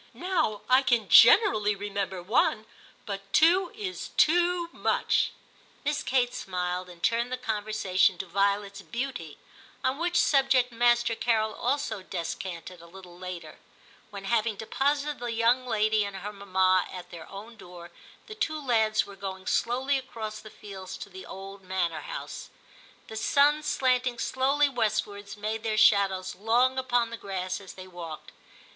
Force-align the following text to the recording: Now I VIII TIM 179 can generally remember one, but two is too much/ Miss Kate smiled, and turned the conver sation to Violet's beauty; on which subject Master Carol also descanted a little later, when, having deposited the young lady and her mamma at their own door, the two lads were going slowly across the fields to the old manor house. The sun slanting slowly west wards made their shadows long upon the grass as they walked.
Now 0.15 0.63
I 0.67 0.81
VIII 0.81 1.05
TIM 1.09 1.09
179 1.09 1.09
can 1.09 1.09
generally 1.53 1.75
remember 1.75 2.23
one, 2.23 2.65
but 3.05 3.31
two 3.31 3.71
is 3.75 4.07
too 4.17 4.67
much/ 4.71 5.29
Miss 5.85 6.01
Kate 6.01 6.33
smiled, 6.33 6.89
and 6.89 7.03
turned 7.03 7.31
the 7.31 7.37
conver 7.37 7.67
sation 7.69 8.17
to 8.17 8.25
Violet's 8.25 8.81
beauty; 8.81 9.37
on 9.83 9.99
which 9.99 10.19
subject 10.19 10.71
Master 10.71 11.13
Carol 11.13 11.53
also 11.53 12.01
descanted 12.01 12.81
a 12.81 12.87
little 12.87 13.15
later, 13.15 13.59
when, 14.09 14.23
having 14.23 14.55
deposited 14.55 15.19
the 15.19 15.31
young 15.31 15.67
lady 15.67 16.03
and 16.03 16.15
her 16.15 16.33
mamma 16.33 16.87
at 16.91 17.11
their 17.11 17.29
own 17.29 17.55
door, 17.55 17.91
the 18.25 18.33
two 18.33 18.59
lads 18.59 19.05
were 19.05 19.15
going 19.15 19.45
slowly 19.45 19.99
across 19.99 20.39
the 20.39 20.49
fields 20.49 20.97
to 20.97 21.09
the 21.09 21.27
old 21.27 21.61
manor 21.61 22.01
house. 22.01 22.49
The 23.05 23.15
sun 23.15 23.61
slanting 23.61 24.17
slowly 24.17 24.67
west 24.67 25.05
wards 25.05 25.37
made 25.37 25.61
their 25.61 25.77
shadows 25.77 26.33
long 26.33 26.79
upon 26.79 27.11
the 27.11 27.17
grass 27.21 27.61
as 27.61 27.75
they 27.75 27.85
walked. 27.87 28.31